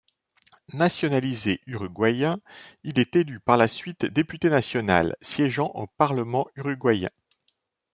[0.73, 2.39] Nationalisé uruguayen,
[2.83, 7.11] il est élu par la suite député national, siégeant au parlement uruguayen.